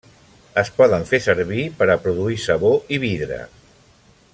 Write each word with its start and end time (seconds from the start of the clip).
Es 0.61 0.71
poden 0.79 1.05
fer 1.11 1.19
servir 1.25 1.67
per 1.83 1.89
a 1.95 1.99
produir 2.07 2.41
sabó 2.49 2.73
i 2.97 3.01
vidre. 3.05 3.43